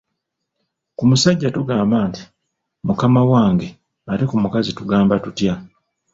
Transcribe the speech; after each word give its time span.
Ku 0.97 1.03
musajja 1.09 1.49
tugamba 1.57 1.97
nti, 2.09 2.21
mukama 2.85 3.21
wange 3.31 3.67
ate 4.11 4.23
ku 4.29 4.35
mukazi 4.43 4.71
tugamba 4.79 5.13
tutya? 5.23 5.53